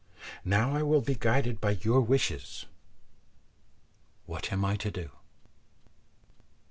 [0.43, 2.65] Now I will be guided by your wishes.
[4.25, 5.11] What am I to do?"